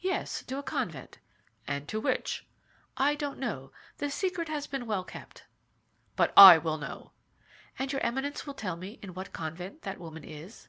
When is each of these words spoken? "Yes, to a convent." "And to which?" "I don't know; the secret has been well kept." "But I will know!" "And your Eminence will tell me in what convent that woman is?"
"Yes, 0.00 0.42
to 0.44 0.56
a 0.56 0.62
convent." 0.62 1.18
"And 1.68 1.86
to 1.88 2.00
which?" 2.00 2.46
"I 2.96 3.14
don't 3.14 3.38
know; 3.38 3.72
the 3.98 4.08
secret 4.10 4.48
has 4.48 4.66
been 4.66 4.86
well 4.86 5.04
kept." 5.04 5.44
"But 6.16 6.32
I 6.34 6.56
will 6.56 6.78
know!" 6.78 7.12
"And 7.78 7.92
your 7.92 8.00
Eminence 8.00 8.46
will 8.46 8.54
tell 8.54 8.76
me 8.76 8.98
in 9.02 9.12
what 9.12 9.34
convent 9.34 9.82
that 9.82 10.00
woman 10.00 10.24
is?" 10.24 10.64